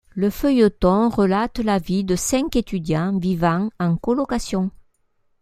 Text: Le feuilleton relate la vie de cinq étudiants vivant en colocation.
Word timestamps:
Le 0.15 0.31
feuilleton 0.31 1.09
relate 1.09 1.59
la 1.59 1.77
vie 1.77 2.03
de 2.03 2.15
cinq 2.15 2.55
étudiants 2.55 3.19
vivant 3.19 3.69
en 3.79 3.97
colocation. 3.97 4.71